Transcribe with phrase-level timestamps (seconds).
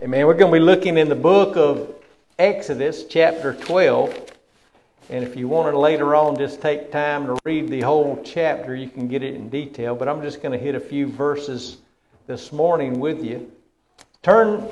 [0.00, 0.28] Amen.
[0.28, 1.92] We're going to be looking in the book of
[2.38, 4.30] Exodus, chapter 12.
[5.10, 8.76] And if you want to later on just take time to read the whole chapter,
[8.76, 9.96] you can get it in detail.
[9.96, 11.78] But I'm just going to hit a few verses
[12.28, 13.50] this morning with you.
[14.22, 14.68] Turn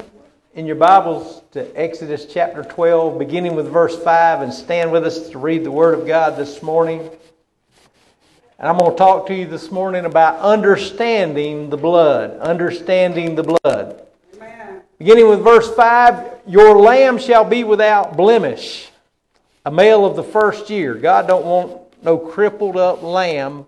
[0.54, 5.29] in your Bibles to Exodus chapter 12, beginning with verse 5, and stand with us
[5.30, 7.00] to read the Word of God this morning.
[8.61, 12.38] And I'm going to talk to you this morning about understanding the blood.
[12.38, 13.96] Understanding the blood.
[14.99, 18.91] Beginning with verse 5 Your lamb shall be without blemish
[19.67, 20.95] a male of the first year.
[20.95, 23.67] God don't want no crippled up lamb,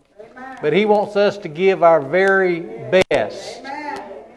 [0.63, 2.61] but He wants us to give our very
[3.11, 3.63] best.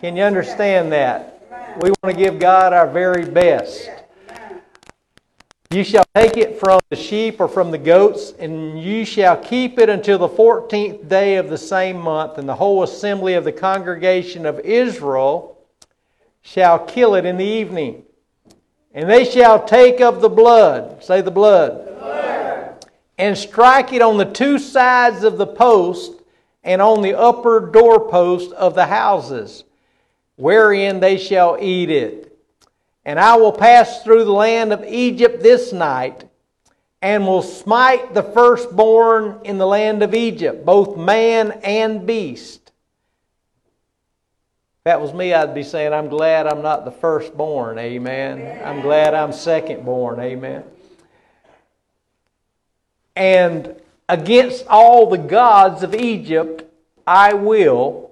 [0.02, 1.78] Can you understand that?
[1.82, 3.90] We want to give God our very best.
[5.70, 9.80] You shall take it from the sheep or from the goats, and you shall keep
[9.80, 13.54] it until the fourteenth day of the same month, and the whole assembly of the
[13.54, 15.61] congregation of Israel
[16.42, 18.04] shall kill it in the evening.
[18.94, 22.86] And they shall take of the blood, say the blood, the blood,
[23.18, 26.12] and strike it on the two sides of the post
[26.64, 29.64] and on the upper doorpost of the houses,
[30.36, 32.38] wherein they shall eat it.
[33.06, 36.26] And I will pass through the land of Egypt this night,
[37.02, 42.71] and will smite the firstborn in the land of Egypt, both man and beast
[44.82, 48.66] if that was me, I'd be saying, I'm glad I'm not the firstborn, amen.
[48.66, 50.64] I'm glad I'm secondborn, amen.
[53.16, 53.76] And
[54.10, 56.64] against all the gods of Egypt,
[57.06, 58.10] I will,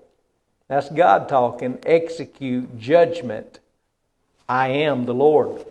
[0.68, 3.58] that's God talking, execute judgment.
[4.48, 5.66] I am the Lord.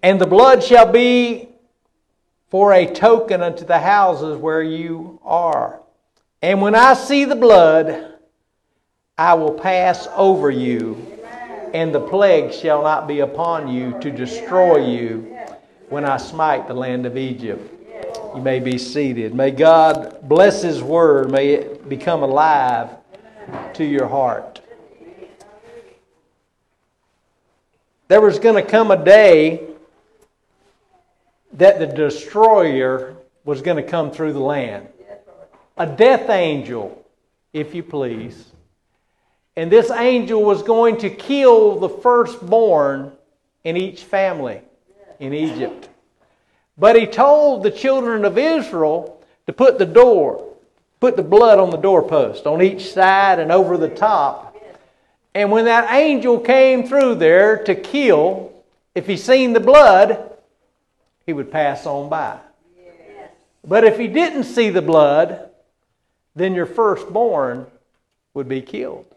[0.00, 1.48] And the blood shall be
[2.50, 5.80] for a token unto the houses where you are.
[6.40, 8.11] And when I see the blood,
[9.18, 11.20] I will pass over you,
[11.74, 15.36] and the plague shall not be upon you to destroy you
[15.90, 17.68] when I smite the land of Egypt.
[18.34, 19.34] You may be seated.
[19.34, 21.30] May God bless His word.
[21.30, 22.88] May it become alive
[23.74, 24.62] to your heart.
[28.08, 29.68] There was going to come a day
[31.52, 34.88] that the destroyer was going to come through the land.
[35.76, 37.04] A death angel,
[37.52, 38.52] if you please
[39.56, 43.12] and this angel was going to kill the firstborn
[43.64, 44.60] in each family
[45.18, 45.88] in Egypt.
[46.78, 50.54] But he told the children of Israel to put the door,
[51.00, 54.56] put the blood on the doorpost on each side and over the top.
[55.34, 58.52] And when that angel came through there to kill,
[58.94, 60.30] if he seen the blood,
[61.26, 62.38] he would pass on by.
[63.64, 65.50] But if he didn't see the blood,
[66.34, 67.66] then your firstborn
[68.34, 69.11] would be killed.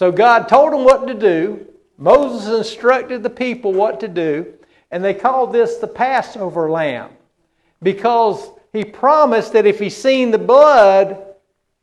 [0.00, 1.66] So God told them what to do.
[1.98, 4.54] Moses instructed the people what to do.
[4.90, 7.10] And they called this the Passover lamb
[7.82, 11.22] because he promised that if he seen the blood,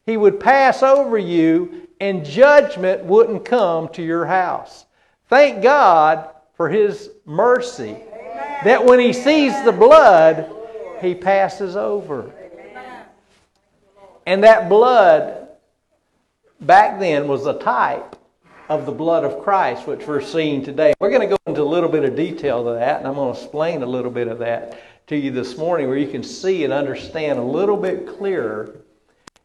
[0.07, 4.87] he would pass over you and judgment wouldn't come to your house.
[5.29, 8.61] Thank God for his mercy Amen.
[8.63, 10.51] that when he sees the blood,
[11.01, 12.31] he passes over.
[12.51, 13.05] Amen.
[14.25, 15.36] And that blood
[16.61, 18.15] back then was a type
[18.69, 20.93] of the blood of Christ, which we're seeing today.
[20.99, 23.33] We're going to go into a little bit of detail of that, and I'm going
[23.33, 26.65] to explain a little bit of that to you this morning where you can see
[26.65, 28.81] and understand a little bit clearer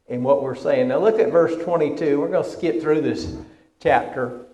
[0.09, 0.89] in what we're saying.
[0.89, 2.21] Now, look at verse 22.
[2.21, 3.37] We're going to skip through this
[3.81, 4.47] chapter.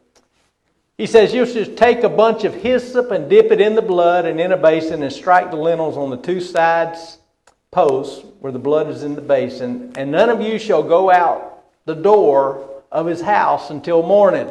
[0.99, 4.27] He says, You should take a bunch of hyssop and dip it in the blood
[4.27, 7.19] and in a basin and strike the lintels on the two sides
[7.71, 11.58] posts where the blood is in the basin, and none of you shall go out
[11.89, 14.49] the door of his house until morning.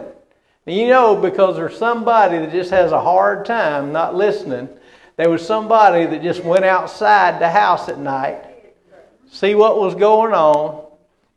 [0.66, 4.68] And you know, because there's somebody that just has a hard time not listening,
[5.16, 8.44] there was somebody that just went outside the house at night,
[9.30, 10.86] see what was going on,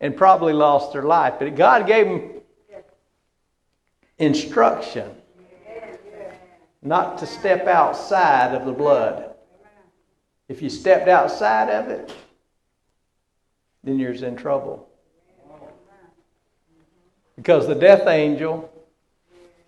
[0.00, 1.34] and probably lost their life.
[1.38, 2.30] But God gave them
[4.18, 5.10] instruction
[6.82, 9.34] not to step outside of the blood.
[10.48, 12.12] If you stepped outside of it,
[13.84, 14.89] then you're in trouble.
[17.40, 18.70] Because the death angel,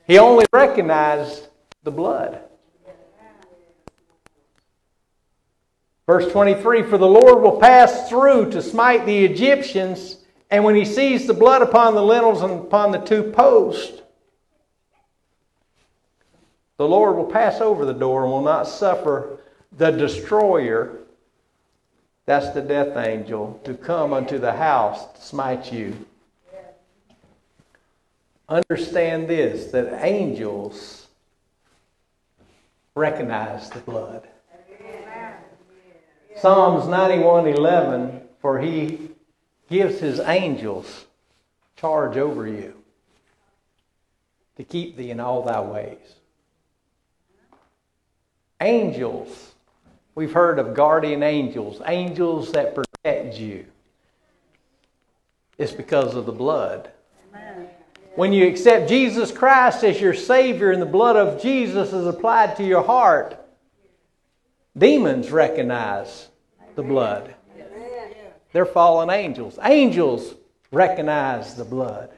[0.07, 1.49] he only recognized
[1.85, 2.39] the blood.
[6.07, 10.19] Verse 23 For the Lord will pass through to smite the Egyptians,
[10.51, 14.03] and when he sees the blood upon the lintels and upon the two posts,
[16.77, 19.39] the Lord will pass over the door and will not suffer
[19.79, 20.99] the destroyer,
[22.27, 25.97] that's the death angel, to come unto the house to smite you.
[28.53, 31.07] Understand this that angels
[32.95, 34.29] recognize the blood.
[36.37, 39.11] Psalms 91:11 for he
[39.71, 41.07] gives his angels
[41.77, 42.75] charge over you
[44.57, 46.17] to keep thee in all thy ways.
[48.61, 49.55] Angels,
[50.15, 53.67] we've heard of guardian angels, angels that protect you.
[55.59, 56.91] It's because of the blood.
[58.15, 62.57] When you accept Jesus Christ as your Savior and the blood of Jesus is applied
[62.57, 63.39] to your heart,
[64.77, 66.29] demons recognize
[66.75, 67.35] the blood.
[68.53, 69.59] They're fallen angels.
[69.63, 70.35] Angels
[70.71, 72.11] recognize the blood.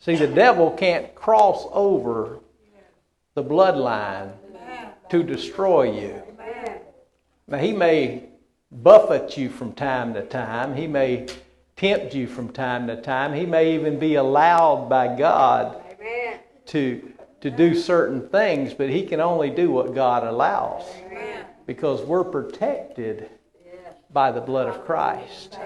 [0.00, 2.40] See, the devil can't cross over
[3.34, 4.32] the bloodline
[5.10, 6.22] to destroy you.
[7.46, 8.24] Now, he may
[8.70, 11.26] buffet you from time to time, he may
[11.78, 15.80] tempt you from time to time, he may even be allowed by God
[16.66, 20.84] to, to do certain things, but he can only do what God allows.
[21.66, 23.30] Because we're protected
[24.10, 25.56] by the blood of Christ.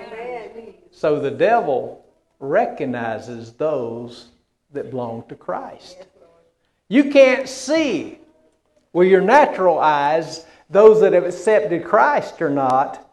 [0.91, 2.05] So the devil
[2.39, 4.29] recognizes those
[4.73, 6.09] that belong to Christ.
[6.89, 8.19] You can't see
[8.93, 13.12] with your natural eyes those that have accepted Christ or not,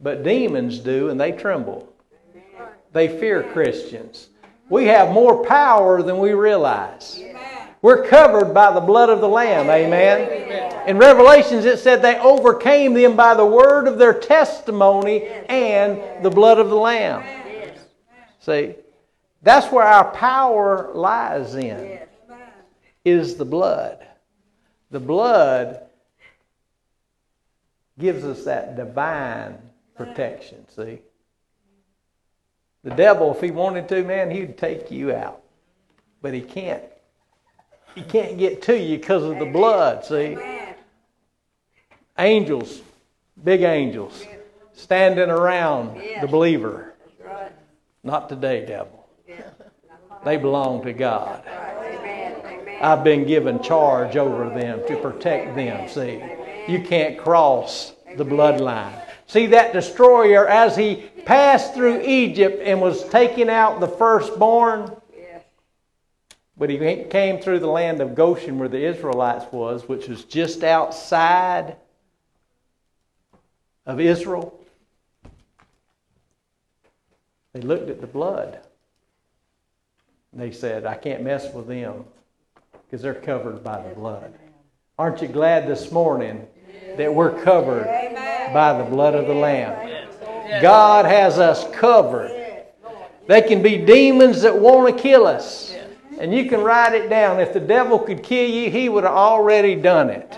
[0.00, 1.92] but demons do and they tremble.
[2.92, 4.28] They fear Christians.
[4.68, 7.20] We have more power than we realize.
[7.80, 9.70] We're covered by the blood of the Lamb.
[9.70, 10.88] Amen.
[10.88, 16.30] In Revelations, it said they overcame them by the word of their testimony and the
[16.30, 17.22] blood of the Lamb.
[18.40, 18.74] See,
[19.42, 22.00] that's where our power lies in,
[23.04, 24.04] is the blood.
[24.90, 25.82] The blood
[27.98, 29.58] gives us that divine
[29.98, 31.00] protection, see?
[32.84, 35.42] The devil, if he wanted to, man, he'd take you out.
[36.22, 36.82] But he can't.
[37.94, 40.38] He can't get to you because of the blood, see?
[42.18, 42.80] Angels,
[43.42, 44.24] big angels,
[44.72, 46.94] standing around the believer.
[48.02, 49.06] Not today, devil.
[50.24, 51.42] They belong to God.
[52.80, 56.22] I've been given charge over them to protect them, see?
[56.68, 59.07] You can't cross the bloodline.
[59.28, 60.96] See that destroyer as he
[61.26, 64.96] passed through Egypt and was taking out the firstborn?
[65.14, 65.42] Yes.
[66.56, 70.64] But he came through the land of Goshen where the Israelites was, which was just
[70.64, 71.76] outside
[73.84, 74.58] of Israel.
[77.52, 78.60] They looked at the blood.
[80.32, 82.06] And they said, I can't mess with them
[82.86, 84.32] because they're covered by the blood.
[84.98, 86.46] Aren't you glad this morning
[86.96, 87.86] that we're covered
[88.52, 90.06] by the blood of the Lamb?
[90.62, 92.30] God has us covered.
[93.26, 95.74] They can be demons that want to kill us.
[96.18, 97.38] And you can write it down.
[97.38, 100.36] If the devil could kill you, he would have already done it.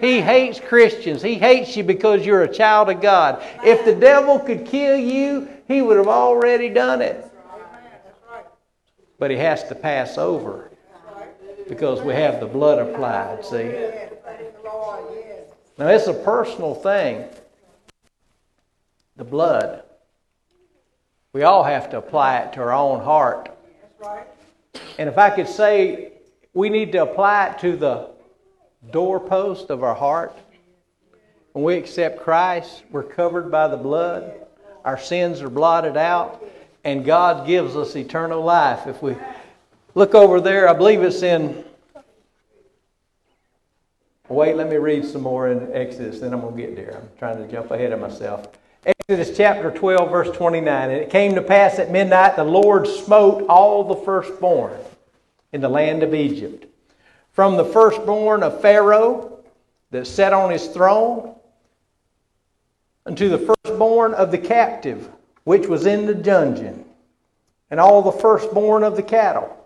[0.00, 1.22] He hates Christians.
[1.22, 3.42] He hates you because you're a child of God.
[3.64, 7.24] If the devil could kill you, he would have already done it.
[9.18, 10.70] But he has to pass over
[11.68, 13.72] because we have the blood applied, see?
[15.76, 17.24] Now, it's a personal thing.
[19.18, 19.82] The blood.
[21.32, 23.50] We all have to apply it to our own heart.
[24.96, 26.12] And if I could say,
[26.54, 28.10] we need to apply it to the
[28.92, 30.38] doorpost of our heart.
[31.52, 34.46] When we accept Christ, we're covered by the blood.
[34.84, 36.44] Our sins are blotted out,
[36.84, 38.86] and God gives us eternal life.
[38.86, 39.16] If we
[39.96, 41.64] look over there, I believe it's in.
[44.28, 46.98] Wait, let me read some more in Exodus, then I'm going to get there.
[47.02, 48.46] I'm trying to jump ahead of myself.
[48.86, 50.90] Exodus chapter 12, verse 29.
[50.90, 54.78] And it came to pass at midnight, the Lord smote all the firstborn
[55.52, 56.66] in the land of Egypt,
[57.32, 59.38] from the firstborn of Pharaoh
[59.90, 61.34] that sat on his throne,
[63.06, 65.08] unto the firstborn of the captive
[65.44, 66.84] which was in the dungeon,
[67.70, 69.56] and all the firstborn of the cattle.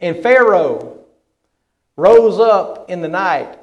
[0.00, 0.98] And Pharaoh
[1.96, 3.58] rose up in the night,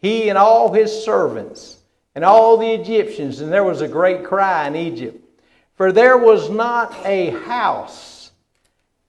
[0.00, 1.79] he and all his servants,
[2.14, 5.24] and all the Egyptians, and there was a great cry in Egypt.
[5.76, 8.32] For there was not a house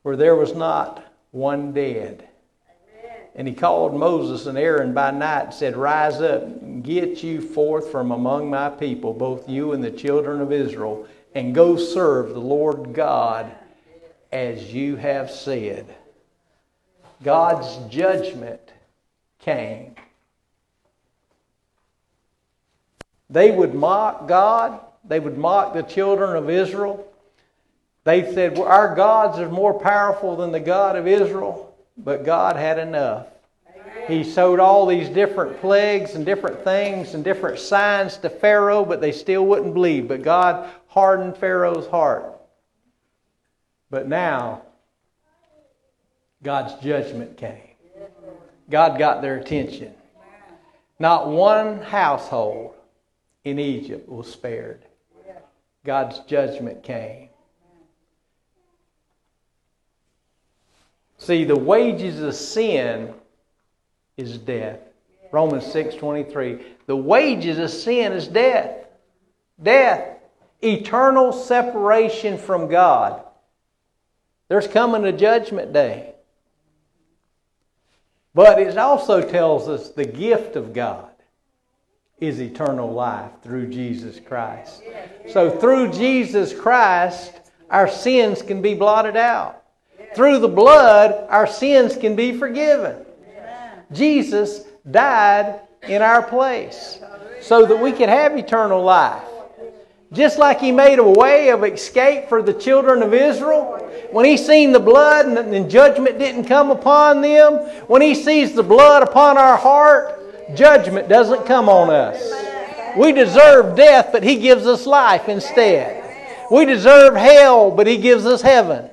[0.03, 2.27] where there was not one dead.
[3.35, 7.41] And he called Moses and Aaron by night and said, Rise up, and get you
[7.41, 12.29] forth from among my people, both you and the children of Israel, and go serve
[12.29, 13.51] the Lord God
[14.31, 15.85] as you have said.
[17.23, 18.61] God's judgment
[19.39, 19.95] came.
[23.31, 27.07] They would mock God, they would mock the children of Israel.
[28.03, 32.57] They said, well, Our gods are more powerful than the God of Israel, but God
[32.57, 33.27] had enough.
[34.07, 38.99] He showed all these different plagues and different things and different signs to Pharaoh, but
[38.99, 40.07] they still wouldn't believe.
[40.07, 42.25] But God hardened Pharaoh's heart.
[43.89, 44.63] But now,
[46.43, 47.61] God's judgment came.
[48.69, 49.93] God got their attention.
[50.99, 52.73] Not one household
[53.43, 54.85] in Egypt was spared.
[55.83, 57.29] God's judgment came.
[61.17, 63.13] See, the wages of sin
[64.17, 64.79] is death.
[65.31, 66.63] Romans 6:23.
[66.85, 68.85] The wages of sin is death.
[69.61, 70.19] Death.
[70.63, 73.23] Eternal separation from God.
[74.47, 76.13] There's coming a judgment day.
[78.33, 81.10] But it also tells us the gift of God
[82.21, 84.83] is eternal life through Jesus Christ.
[85.29, 87.33] So through Jesus Christ,
[87.69, 89.63] our sins can be blotted out.
[90.15, 93.05] Through the blood, our sins can be forgiven.
[93.91, 96.99] Jesus died in our place
[97.41, 99.23] so that we could have eternal life.
[100.13, 103.77] Just like he made a way of escape for the children of Israel,
[104.11, 107.53] when he seen the blood and, judgment didn't come upon them,
[107.87, 110.19] when he sees the blood upon our heart,
[110.55, 112.21] judgment doesn't come on us.
[112.97, 115.97] We deserve death, but he gives us life instead.
[116.51, 118.89] We deserve hell, but he gives us heaven.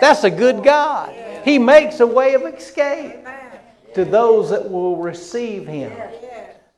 [0.00, 1.14] That's a good God.
[1.44, 3.16] He makes a way of escape
[3.94, 5.92] to those that will receive him.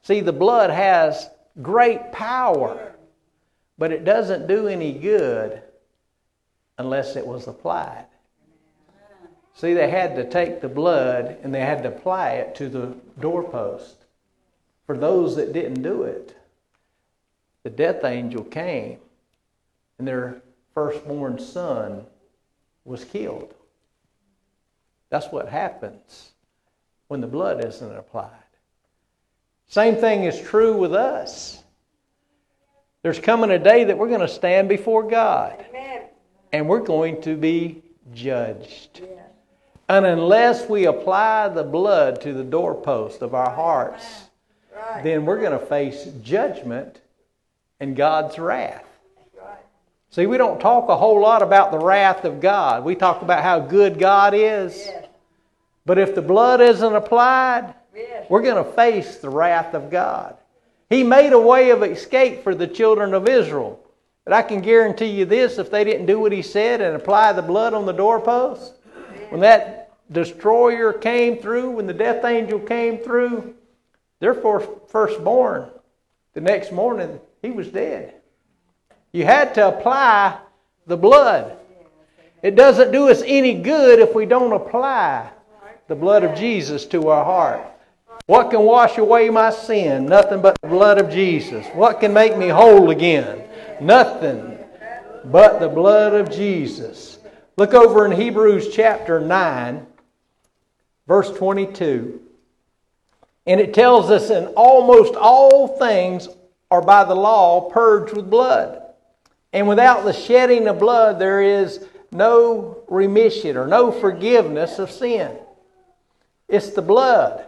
[0.02, 1.30] See, the blood has
[1.62, 2.88] great power.
[3.78, 5.62] But it doesn't do any good
[6.78, 8.06] unless it was applied.
[9.54, 12.94] See, they had to take the blood and they had to apply it to the
[13.20, 13.97] doorpost.
[14.88, 16.34] For those that didn't do it,
[17.62, 18.98] the death angel came
[19.98, 20.40] and their
[20.72, 22.06] firstborn son
[22.86, 23.52] was killed.
[25.10, 26.30] That's what happens
[27.08, 28.30] when the blood isn't applied.
[29.66, 31.62] Same thing is true with us.
[33.02, 35.66] There's coming a day that we're going to stand before God.
[35.68, 36.04] Amen.
[36.54, 37.82] And we're going to be
[38.14, 39.02] judged.
[39.02, 39.20] Yeah.
[39.90, 44.27] And unless we apply the blood to the doorpost of our hearts,
[44.98, 45.04] right.
[45.04, 47.00] then we're going to face judgment
[47.80, 48.84] and God's wrath.
[49.36, 49.58] Right.
[50.10, 52.84] See, we don't talk a whole lot about the wrath of God.
[52.84, 54.76] We talk about how good God is.
[54.76, 55.06] Yes.
[55.86, 58.26] But if the blood isn't applied, yes.
[58.28, 60.36] we're going to face the wrath of God.
[60.90, 63.80] He made a way of escape for the children of Israel.
[64.24, 67.32] But I can guarantee you this if they didn't do what he said and apply
[67.32, 68.74] the blood on the doorpost,
[69.30, 73.54] when that destroyer came through, when the death angel came through,
[74.20, 75.70] their firstborn,
[76.34, 78.14] the next morning, he was dead.
[79.12, 80.38] You had to apply
[80.86, 81.56] the blood.
[82.42, 85.30] It doesn't do us any good if we don't apply
[85.88, 87.60] the blood of Jesus to our heart.
[88.26, 90.06] What can wash away my sin?
[90.06, 91.66] Nothing but the blood of Jesus.
[91.68, 93.44] What can make me whole again?
[93.80, 94.58] Nothing
[95.24, 97.18] but the blood of Jesus.
[97.56, 99.86] Look over in Hebrews chapter 9,
[101.06, 102.20] verse 22.
[103.48, 106.28] And it tells us, in almost all things
[106.70, 108.82] are by the law purged with blood.
[109.54, 115.34] And without the shedding of blood, there is no remission or no forgiveness of sin.
[116.46, 117.46] It's the blood.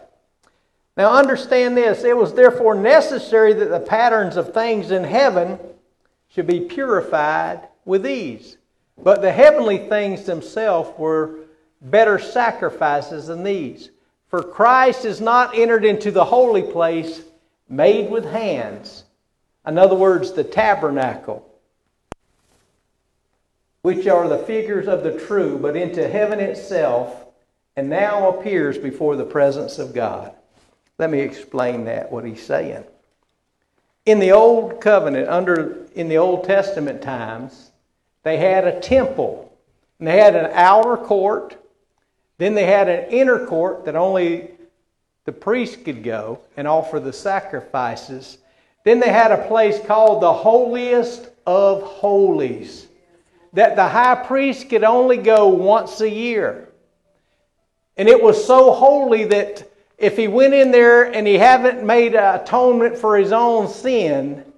[0.97, 5.59] Now, understand this it was therefore necessary that the patterns of things in heaven
[6.29, 8.57] should be purified with these.
[9.03, 11.41] But the heavenly things themselves were
[11.83, 13.91] better sacrifices than these.
[14.31, 17.23] For Christ is not entered into the holy place
[17.69, 19.05] made with hands.
[19.67, 21.47] In other words, the tabernacle,
[23.83, 27.27] which are the figures of the true, but into heaven itself,
[27.77, 30.33] and now appears before the presence of God.
[30.99, 32.85] Let me explain that, what he's saying.
[34.07, 37.71] In the Old Covenant, under in the Old Testament times,
[38.23, 39.53] they had a temple.
[39.99, 41.60] And they had an outer court.
[42.41, 44.53] Then they had an inner court that only
[45.27, 48.39] the priest could go and offer the sacrifices.
[48.83, 52.89] Then they had a place called the holiest of holies
[53.53, 56.71] that the high priest could only go once a year.
[57.99, 62.15] And it was so holy that if he went in there and he hadn't made
[62.15, 64.51] atonement for his own sin,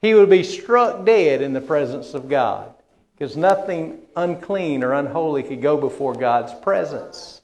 [0.00, 2.72] he would be struck dead in the presence of God.
[3.18, 7.40] Because nothing unclean or unholy could go before God's presence.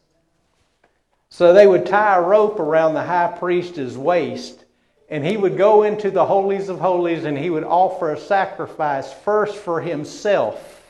[1.29, 4.65] So they would tie a rope around the high priest's waist,
[5.09, 9.13] and he would go into the holies of holies and he would offer a sacrifice
[9.13, 10.81] first for himself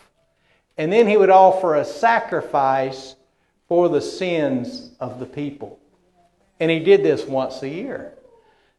[0.81, 3.15] And then he would offer a sacrifice
[3.69, 5.79] for the sins of the people.
[6.59, 8.15] And he did this once a year.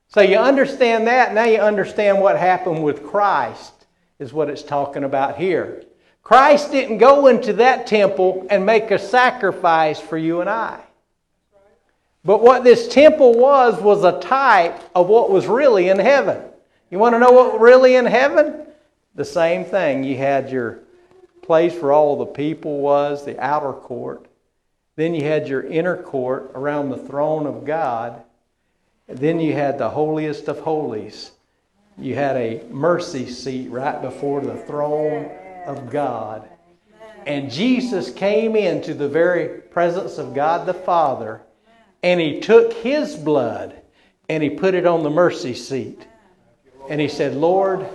[0.08, 1.36] So you understand that.
[1.36, 3.74] Now you understand what happened with Christ,
[4.18, 5.84] is what it's talking about here.
[6.24, 10.80] Christ didn't go into that temple and make a sacrifice for you and I.
[12.24, 16.44] But what this temple was, was a type of what was really in heaven.
[16.92, 18.68] You want to know what really in heaven?
[19.16, 20.04] The same thing.
[20.04, 20.80] You had your
[21.42, 24.28] place where all the people was, the outer court.
[24.96, 28.22] Then you had your inner court around the throne of God.
[29.08, 31.32] Then you had the holiest of holies.
[31.98, 35.32] You had a mercy seat right before the throne
[35.66, 36.48] of God.
[37.26, 41.42] And Jesus came into the very presence of God the Father
[42.04, 43.80] and he took his blood
[44.28, 46.08] and he put it on the mercy seat.
[46.90, 47.88] And he said, Lord,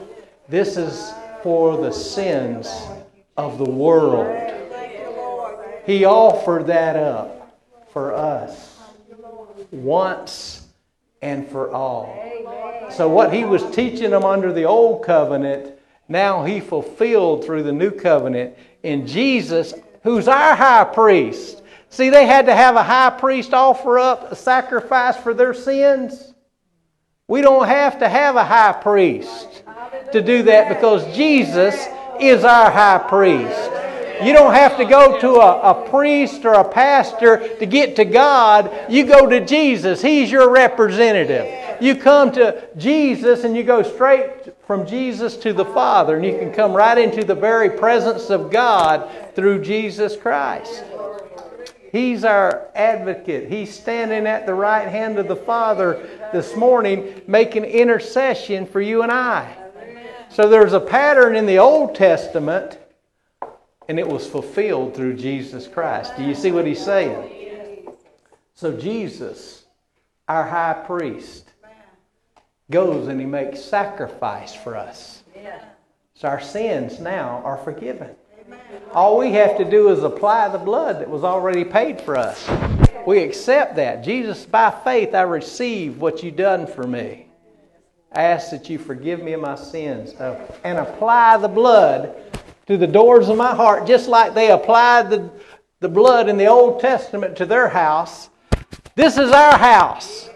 [0.49, 2.69] this is for the sins
[3.37, 4.53] of the world.
[5.85, 7.61] He offered that up
[7.93, 8.79] for us
[9.71, 10.67] once
[11.23, 12.23] and for all.
[12.91, 15.76] So, what he was teaching them under the old covenant,
[16.09, 21.63] now he fulfilled through the new covenant in Jesus, who's our high priest.
[21.89, 26.35] See, they had to have a high priest offer up a sacrifice for their sins.
[27.29, 29.65] We don't have to have a high priest
[30.13, 31.75] to do that because Jesus
[32.21, 33.71] is our high priest.
[34.23, 38.05] You don't have to go to a, a, priest or a pastor to get to
[38.05, 38.71] God.
[38.89, 40.01] You go to Jesus.
[40.01, 41.83] He's your representative.
[41.83, 44.36] You come to Jesus and you go straight
[44.67, 48.51] from Jesus to the Father, and you can come right into the very presence of
[48.51, 50.85] God through Jesus Christ.
[51.93, 53.49] He's our advocate.
[53.49, 59.03] He's standing at the right hand of the Father this morning making intercession for you
[59.03, 59.57] and I.
[60.31, 62.79] So there's a pattern in the Old Testament
[63.89, 66.17] and it was fulfilled through Jesus Christ.
[66.17, 67.89] Do you see what he's saying?
[68.55, 69.65] So Jesus,
[70.29, 71.46] our high priest,
[72.71, 75.23] goes and he makes sacrifice for us.
[76.15, 78.11] So our sins now are forgiven.
[78.93, 82.49] All we have to do is apply the blood that was already paid for us.
[83.07, 84.03] We accept that.
[84.03, 87.29] Jesus, by faith, I receive what you done for me.
[88.13, 92.17] I ask that you forgive me of my sins uh, and apply the blood
[92.67, 95.31] to the doors of my heart, just like they applied the,
[95.81, 98.31] the blood in the Old Testament to their house.
[98.95, 100.31] This is our house.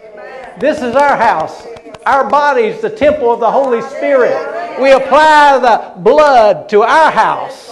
[0.59, 1.65] This is our house.
[2.05, 4.79] Our bodies, the temple of the Holy Spirit.
[4.81, 7.71] We apply the blood to our house.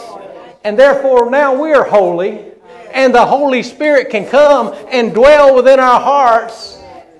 [0.63, 2.45] And therefore, now we are holy.
[2.93, 6.77] And the Holy Spirit can come and dwell within our hearts.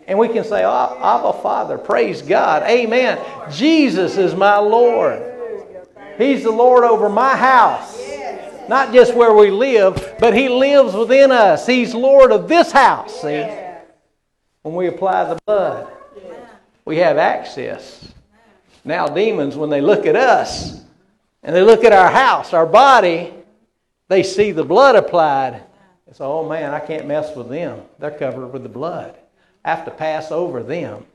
[0.07, 2.63] And we can say, oh, Abba, Father, praise God.
[2.63, 3.19] Amen.
[3.51, 5.21] Jesus is my Lord.
[6.17, 7.97] He's the Lord over my house.
[8.67, 11.65] Not just where we live, but He lives within us.
[11.65, 13.47] He's Lord of this house, see?
[14.61, 15.91] When we apply the blood,
[16.89, 18.12] we have access.
[18.84, 20.82] Now, demons, when they look at us
[21.43, 23.32] and they look at our house, our body,
[24.08, 25.62] they see the blood applied.
[26.12, 27.84] Say, oh man, I can't mess with them.
[27.99, 29.15] They're covered with the blood.
[29.63, 31.06] I have to pass over them.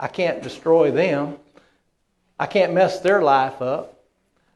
[0.00, 1.36] I can't destroy them.
[2.36, 4.02] I can't mess their life up.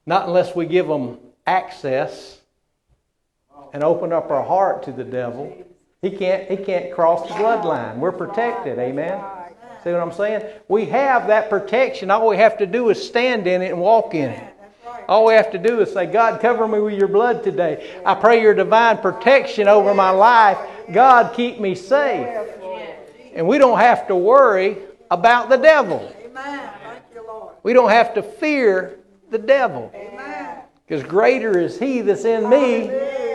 [0.05, 2.41] Not unless we give them access
[3.73, 5.65] and open up our heart to the devil.
[6.03, 7.99] He can't, he can't cross the bloodline.
[7.99, 8.81] We're protected.
[8.81, 9.23] Amen.
[9.83, 10.45] See what I'm saying?
[10.69, 12.11] We have that protection.
[12.11, 14.55] All we have to do is stand in it and walk in it.
[15.09, 18.01] All we have to do is say, God, cover me with your blood today.
[18.05, 20.59] I pray your divine protection over my life.
[20.93, 22.29] God, keep me safe.
[23.35, 24.77] And we don't have to worry
[25.11, 26.15] about the devil.
[27.63, 29.93] We don't have to fear the devil.
[30.87, 32.87] Because greater is he that's in me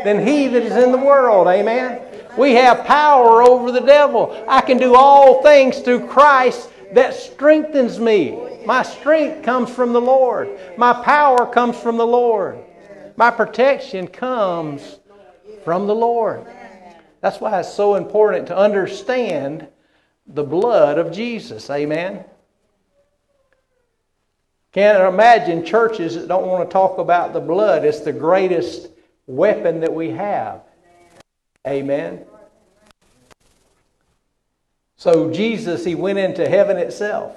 [0.03, 1.47] than he that is in the world.
[1.47, 2.01] Amen.
[2.37, 4.45] We have power over the devil.
[4.47, 8.37] I can do all things through Christ that strengthens me.
[8.65, 10.49] My strength comes from the Lord.
[10.77, 12.57] My power comes from the Lord.
[13.15, 14.99] My protection comes
[15.63, 16.45] from the Lord.
[17.21, 19.67] That's why it's so important to understand
[20.27, 21.69] the blood of Jesus.
[21.69, 22.25] Amen.
[24.73, 27.85] Can't imagine churches that don't want to talk about the blood.
[27.85, 28.89] It's the greatest
[29.25, 30.64] weapon that we have.
[31.67, 32.25] Amen.
[34.97, 37.35] So Jesus, he went into heaven itself.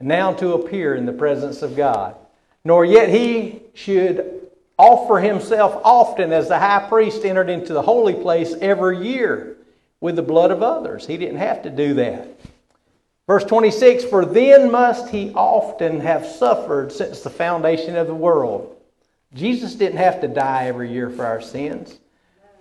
[0.00, 2.16] Now to appear in the presence of God.
[2.64, 8.14] Nor yet he should offer himself often as the high priest entered into the holy
[8.14, 9.56] place every year
[10.00, 11.06] with the blood of others.
[11.06, 12.28] He didn't have to do that.
[13.26, 18.73] Verse 26 For then must he often have suffered since the foundation of the world.
[19.34, 21.98] Jesus didn't have to die every year for our sins.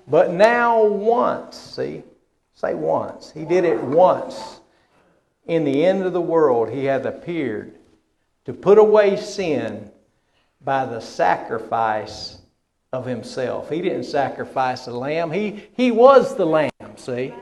[0.07, 2.03] But now, once, see,
[2.55, 4.59] say once, he did it once.
[5.45, 7.75] In the end of the world, he hath appeared
[8.45, 9.91] to put away sin
[10.61, 12.39] by the sacrifice
[12.91, 13.69] of himself.
[13.69, 17.33] He didn't sacrifice a lamb, he, he was the lamb, see?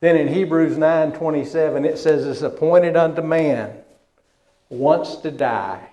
[0.00, 3.81] Then in Hebrews 9 27, it says, It's appointed unto man
[4.72, 5.86] once to die,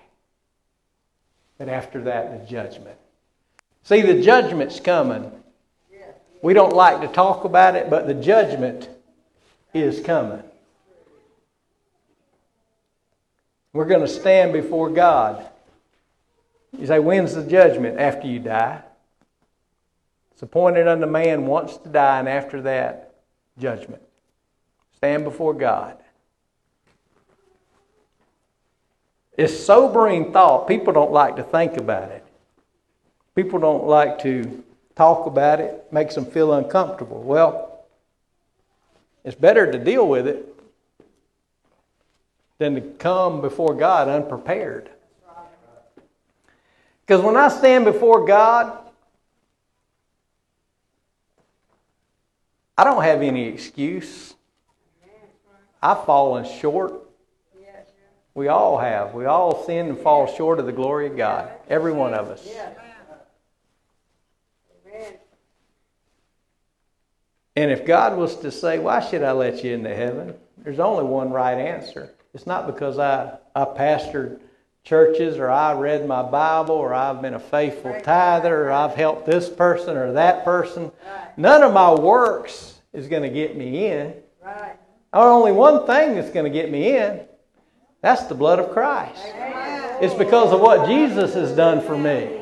[1.58, 2.96] but after that, the judgment.
[3.82, 5.30] See, the judgment's coming.
[6.42, 8.88] We don't like to talk about it, but the judgment
[9.74, 10.42] is coming.
[13.74, 15.46] We're going to stand before God.
[16.78, 18.00] You say, when's the judgment?
[18.00, 18.82] After you die.
[20.32, 23.16] It's appointed unto man once to die, and after that,
[23.58, 24.00] judgment.
[24.96, 25.99] Stand before God.
[29.40, 30.68] It's sobering thought.
[30.68, 32.22] People don't like to think about it.
[33.34, 34.62] People don't like to
[34.94, 35.86] talk about it.
[35.86, 37.22] it makes them feel uncomfortable.
[37.22, 37.86] Well,
[39.24, 40.46] it's better to deal with it
[42.58, 44.90] than to come before God unprepared.
[47.06, 48.76] Because when I stand before God,
[52.76, 54.34] I don't have any excuse.
[55.82, 56.99] I've fallen short.
[58.34, 59.14] We all have.
[59.14, 61.50] We all sin and fall short of the glory of God.
[61.68, 62.48] Every one of us.
[67.56, 70.34] And if God was to say, Why should I let you into heaven?
[70.58, 72.14] There's only one right answer.
[72.32, 74.40] It's not because I, I pastored
[74.84, 79.26] churches or I read my Bible or I've been a faithful tither or I've helped
[79.26, 80.90] this person or that person.
[81.36, 84.14] None of my works is going to get me in.
[84.44, 84.76] Right.
[85.12, 87.20] Only one thing that's going to get me in.
[88.02, 89.22] That's the blood of Christ.
[90.00, 92.38] It's because of what Jesus has done for me.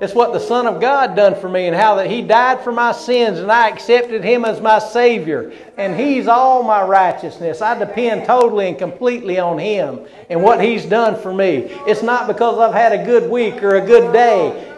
[0.00, 2.72] It's what the Son of God done for me and how that He died for
[2.72, 5.52] my sins and I accepted Him as my Savior.
[5.78, 7.62] And He's all my righteousness.
[7.62, 11.68] I depend totally and completely on Him and what He's done for me.
[11.86, 14.74] It's not because I've had a good week or a good day.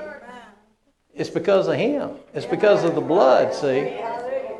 [1.14, 2.10] It's because of Him.
[2.32, 3.98] It's because of the blood, see?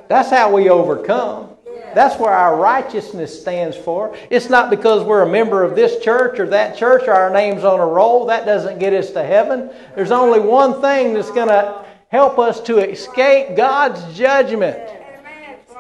[0.09, 1.51] That's how we overcome.
[1.99, 4.17] That's where our righteousness stands for.
[4.31, 7.65] It's not because we're a member of this church or that church or our name's
[7.65, 8.27] on a roll.
[8.27, 9.69] That doesn't get us to heaven.
[9.97, 14.79] There's only one thing that's going to help us to escape God's judgment.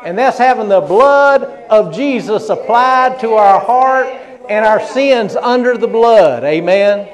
[0.04, 4.08] And that's having the blood of Jesus applied to our heart
[4.48, 6.42] and our sins under the blood.
[6.42, 7.08] Amen.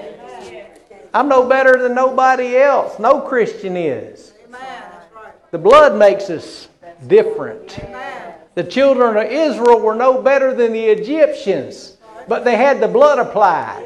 [1.12, 2.98] I'm no better than nobody else.
[2.98, 4.32] No Christian is.
[5.50, 6.68] The blood makes us
[7.06, 7.78] different.
[8.54, 11.96] The children of Israel were no better than the Egyptians,
[12.28, 13.84] but they had the blood applied.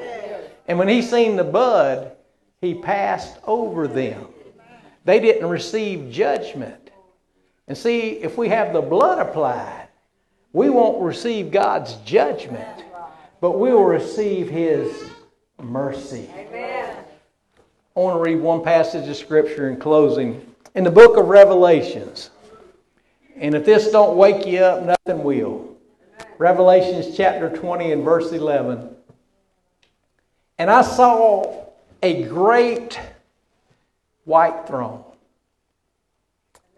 [0.67, 2.13] And when he seen the blood,
[2.61, 4.27] he passed over them.
[5.05, 6.91] They didn't receive judgment.
[7.67, 9.89] And see, if we have the blood applied,
[10.53, 12.85] we won't receive God's judgment,
[13.41, 15.11] but we will receive his
[15.63, 16.31] mercy.
[16.35, 16.97] Amen.
[17.97, 20.55] I want to read one passage of scripture in closing.
[20.75, 22.31] In the book of Revelations,
[23.41, 25.77] and if this don't wake you up, nothing will.
[26.39, 28.95] Revelations chapter 20 and verse 11.
[30.59, 31.67] And I saw
[32.03, 32.99] a great
[34.25, 35.05] white throne,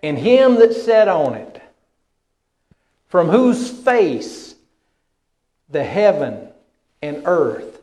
[0.02, 1.60] and him that sat on it,
[3.08, 4.54] from whose face
[5.68, 6.48] the heaven
[7.02, 7.82] and earth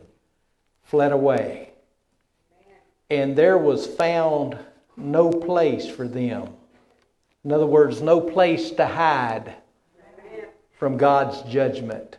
[0.84, 1.70] fled away.
[3.10, 4.58] And there was found
[4.96, 6.54] no place for them.
[7.44, 9.54] In other words, no place to hide
[10.78, 12.16] from God's judgment.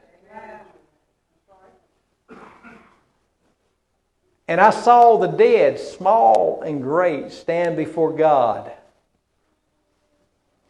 [4.48, 8.72] And I saw the dead, small and great, stand before God.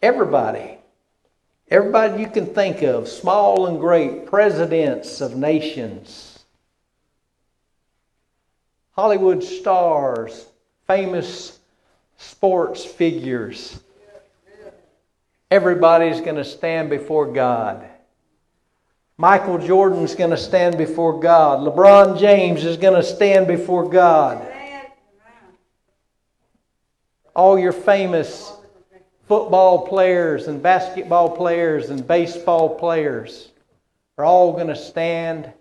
[0.02, 0.80] Everybody.
[1.72, 6.40] Everybody you can think of, small and great, presidents of nations,
[8.94, 10.48] Hollywood stars,
[10.88, 11.60] famous
[12.18, 13.80] sports figures,
[15.52, 17.88] everybody's going to stand before God.
[19.18, 21.60] Michael Jordan's going to stand before God.
[21.60, 24.48] LeBron James is going to stand before God.
[27.36, 28.54] All your famous
[29.28, 33.50] football players and basketball players and baseball players
[34.18, 35.52] are all going to stand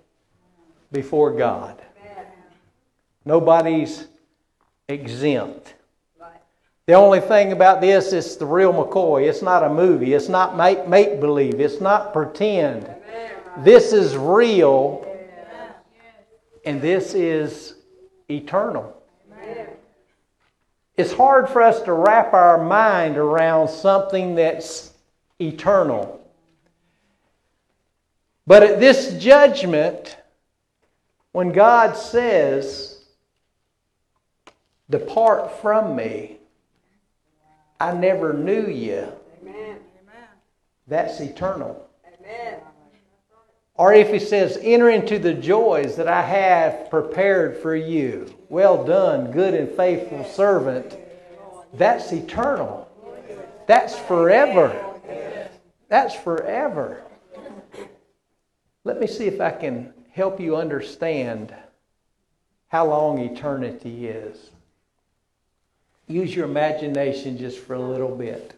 [0.91, 1.81] before God.
[3.25, 4.09] Nobody's
[4.89, 5.75] exempt.
[6.89, 9.29] The only thing about this is the real McCoy.
[9.29, 10.15] It's not a movie.
[10.15, 11.61] It's not make, make believe.
[11.61, 12.89] It's not pretend.
[13.59, 15.07] This is real.
[16.65, 17.75] And this is
[18.31, 19.03] eternal.
[20.97, 24.95] It's hard for us to wrap our mind around something that's
[25.39, 26.27] eternal.
[28.47, 30.17] But at this judgment,
[31.33, 33.05] when God says,
[34.89, 36.38] Depart from me,
[37.81, 39.13] I never knew you,
[40.87, 41.89] that's eternal.
[43.75, 48.35] Or if he says, Enter into the joys that I have prepared for you.
[48.49, 50.99] Well done, good and faithful servant.
[51.75, 52.89] That's eternal.
[53.69, 54.85] That's forever.
[55.89, 57.05] That's forever.
[58.83, 61.55] Let me see if I can help you understand
[62.69, 64.51] how long eternity is.
[66.09, 68.55] Use your imagination just for a little bit.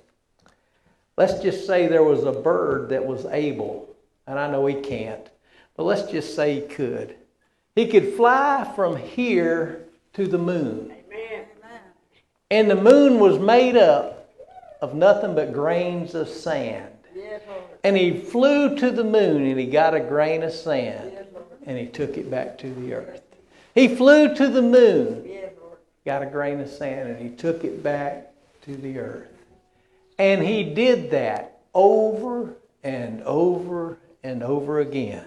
[1.17, 3.91] Let's just say there was a bird that was able
[4.31, 5.29] and I know he can't,
[5.77, 7.17] but let's just say he could.
[7.75, 10.93] He could fly from here to the moon.
[10.93, 11.47] Amen.
[12.51, 14.31] And the moon was made up
[14.81, 16.93] of nothing but grains of sand.
[17.83, 21.27] and he flew to the moon and he got a grain of sand
[21.67, 23.23] and he took it back to the earth.
[23.75, 25.25] He flew to the moon,
[26.05, 28.33] got a grain of sand, and he took it back
[28.63, 29.29] to the earth.
[30.19, 35.25] And he did that over and over and over again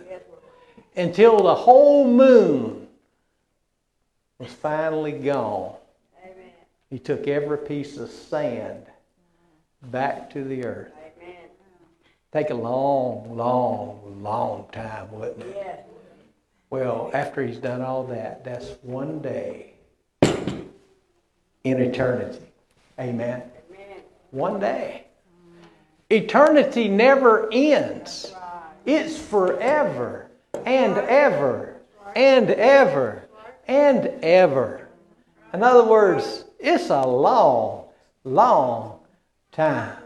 [0.95, 2.88] until the whole moon
[4.38, 5.75] was finally gone.
[6.89, 8.86] He took every piece of sand
[9.83, 10.91] back to the earth.
[12.31, 15.86] Take a long, long, long time, wouldn't it?
[16.69, 19.73] Well, after he's done all that, that's one day
[21.63, 22.39] in eternity.
[22.99, 23.43] Amen.
[24.32, 25.06] One day.
[26.10, 28.34] Eternity never ends.
[28.86, 30.28] It's forever
[30.65, 31.76] and ever
[32.15, 33.23] and ever
[33.67, 34.88] and ever.
[35.54, 37.86] In other words, it's a long,
[38.23, 38.99] long
[39.52, 39.97] time.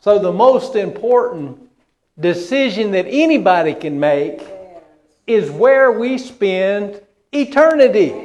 [0.00, 1.58] So, the most important
[2.20, 4.42] decision that anybody can make
[5.26, 7.00] is where we spend
[7.32, 8.23] eternity.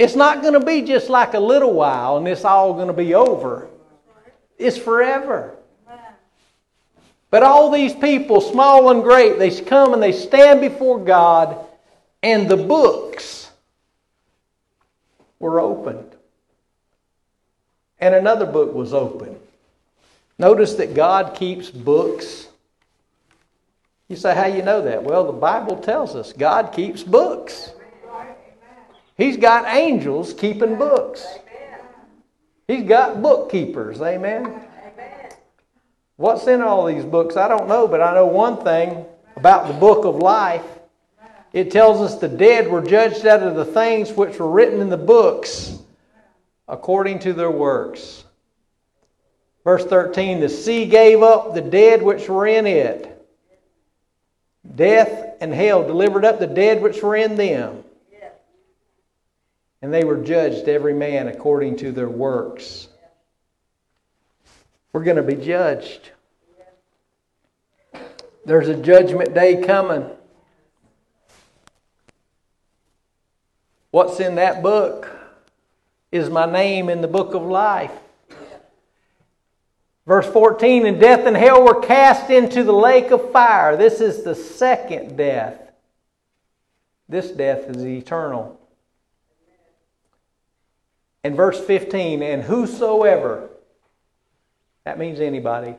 [0.00, 2.94] It's not going to be just like a little while and it's all going to
[2.94, 3.68] be over.
[4.56, 5.54] It's forever.
[7.30, 11.54] But all these people, small and great, they come and they stand before God,
[12.22, 13.50] and the books
[15.38, 16.16] were opened.
[17.98, 19.38] And another book was opened.
[20.38, 22.48] Notice that God keeps books.
[24.08, 25.04] You say, how you know that?
[25.04, 27.72] Well, the Bible tells us God keeps books.
[29.20, 31.26] He's got angels keeping books.
[32.66, 34.00] He's got bookkeepers.
[34.00, 34.62] Amen.
[36.16, 37.36] What's in all these books?
[37.36, 39.04] I don't know, but I know one thing
[39.36, 40.64] about the book of life.
[41.52, 44.88] It tells us the dead were judged out of the things which were written in
[44.88, 45.78] the books
[46.66, 48.24] according to their works.
[49.64, 53.22] Verse 13 The sea gave up the dead which were in it.
[54.76, 57.84] Death and hell delivered up the dead which were in them.
[59.82, 62.88] And they were judged, every man according to their works.
[64.92, 66.10] We're going to be judged.
[68.44, 70.10] There's a judgment day coming.
[73.90, 75.10] What's in that book
[76.12, 77.92] is my name in the book of life.
[80.06, 83.76] Verse 14 And death and hell were cast into the lake of fire.
[83.76, 85.72] This is the second death.
[87.08, 88.59] This death is eternal.
[91.22, 93.50] And verse 15 And whosoever
[94.84, 95.76] that means anybody.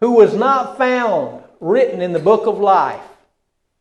[0.00, 3.00] Who was not found written in the book of life.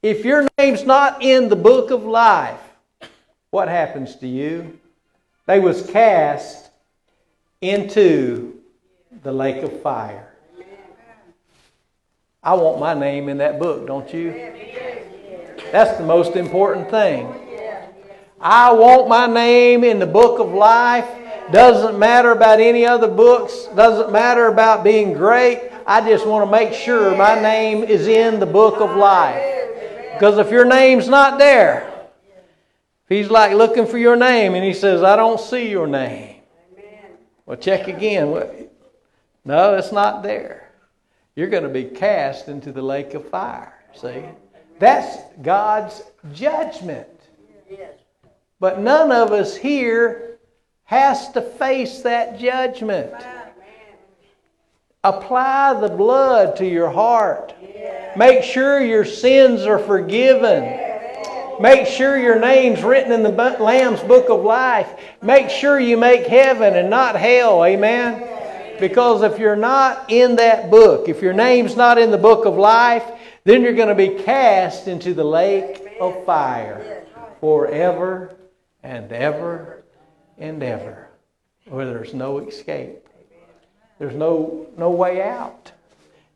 [0.01, 2.59] If your name's not in the book of life,
[3.49, 4.79] what happens to you?
[5.45, 6.69] They was cast
[7.61, 8.61] into
[9.23, 10.33] the lake of fire.
[12.41, 14.31] I want my name in that book, don't you?
[15.71, 17.27] That's the most important thing.
[18.41, 21.07] I want my name in the book of life
[21.51, 23.67] doesn't matter about any other books.
[23.75, 25.71] Doesn't matter about being great.
[25.87, 29.43] I just want to make sure my name is in the book of life.
[30.13, 32.07] Because if your name's not there,
[33.07, 36.35] he's like looking for your name and he says, I don't see your name.
[37.45, 38.69] Well, check again.
[39.43, 40.71] No, it's not there.
[41.35, 43.73] You're going to be cast into the lake of fire.
[43.95, 44.23] See?
[44.77, 47.07] That's God's judgment.
[48.59, 50.37] But none of us here
[50.83, 53.13] has to face that judgment.
[55.03, 57.53] Apply the blood to your heart.
[58.17, 60.77] Make sure your sins are forgiven.
[61.61, 64.89] Make sure your name's written in the Lamb's book of life.
[65.21, 67.63] Make sure you make heaven and not hell.
[67.63, 68.77] Amen?
[68.79, 72.55] Because if you're not in that book, if your name's not in the book of
[72.55, 73.05] life,
[73.45, 77.05] then you're going to be cast into the lake of fire
[77.39, 78.35] forever
[78.83, 79.83] and ever
[80.37, 81.09] and ever,
[81.65, 83.07] where there's no escape.
[83.99, 85.71] There's no, no way out.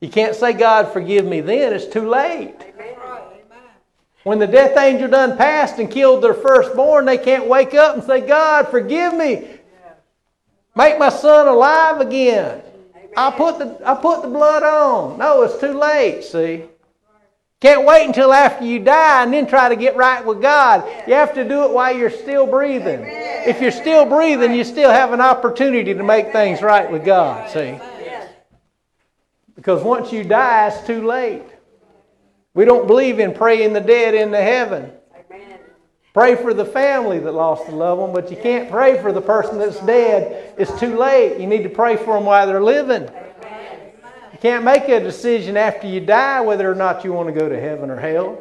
[0.02, 1.72] You can't say, God, forgive me then.
[1.72, 2.56] It's too late.
[4.24, 8.04] When the death angel done passed and killed their firstborn, they can't wake up and
[8.04, 9.48] say, God, forgive me.
[10.76, 12.62] Make my son alive again.
[13.16, 15.20] I put the I put the blood on.
[15.20, 16.64] No, it's too late, see.
[17.64, 20.86] Can't wait until after you die and then try to get right with God.
[21.08, 23.00] You have to do it while you're still breathing.
[23.06, 27.50] If you're still breathing, you still have an opportunity to make things right with God,
[27.50, 27.80] see.
[29.56, 31.46] Because once you die, it's too late.
[32.54, 34.92] We don't believe in praying the dead into heaven.
[36.14, 39.22] Pray for the family that lost a loved one, but you can't pray for the
[39.22, 40.54] person that's dead.
[40.58, 41.40] It's too late.
[41.40, 43.10] You need to pray for them while they're living.
[44.44, 47.58] Can't make a decision after you die whether or not you want to go to
[47.58, 48.38] heaven or hell.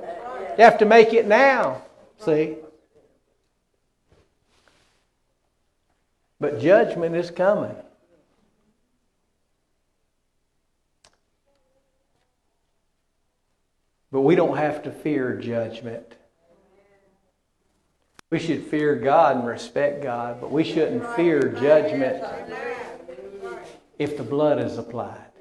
[0.58, 1.82] You have to make it now.
[2.18, 2.56] See?
[6.40, 7.76] But judgment is coming.
[14.10, 16.16] But we don't have to fear judgment.
[18.28, 22.24] We should fear God and respect God, but we shouldn't fear judgment
[24.00, 25.31] if the blood is applied.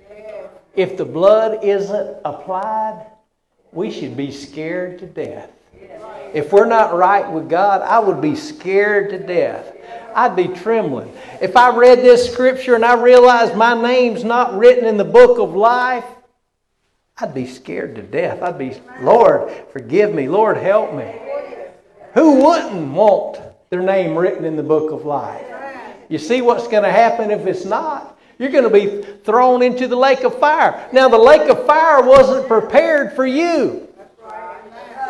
[0.75, 3.05] If the blood isn't applied,
[3.71, 5.49] we should be scared to death.
[6.33, 9.75] If we're not right with God, I would be scared to death.
[10.15, 11.13] I'd be trembling.
[11.41, 15.39] If I read this scripture and I realized my name's not written in the book
[15.39, 16.05] of life,
[17.17, 18.41] I'd be scared to death.
[18.41, 20.27] I'd be, Lord, forgive me.
[20.27, 21.13] Lord, help me.
[22.13, 25.45] Who wouldn't want their name written in the book of life?
[26.09, 28.17] You see what's going to happen if it's not?
[28.41, 30.89] You're going to be thrown into the lake of fire.
[30.91, 33.87] Now, the lake of fire wasn't prepared for you,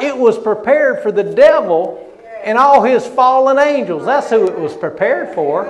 [0.02, 2.12] it was prepared for the devil
[2.44, 4.04] and all his fallen angels.
[4.04, 5.64] That's who it was prepared for.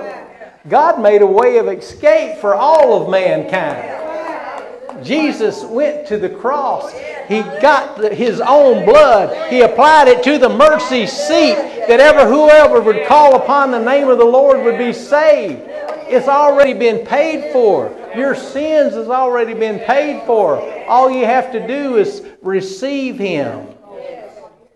[0.68, 5.04] God made a way of escape for all of mankind.
[5.04, 6.92] Jesus went to the cross.
[7.28, 9.50] He got the, his own blood.
[9.50, 11.54] He applied it to the mercy seat
[11.88, 15.62] that ever whoever would call upon the name of the Lord would be saved.
[16.08, 17.96] It's already been paid for.
[18.14, 20.60] Your sins has already been paid for.
[20.86, 23.68] All you have to do is receive him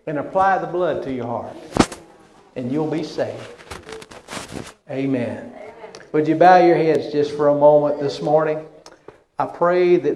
[0.07, 1.55] and apply the blood to your heart.
[2.55, 3.47] And you'll be saved.
[4.89, 5.53] Amen.
[6.13, 8.65] Would you bow your heads just for a moment this morning?
[9.37, 10.15] I pray that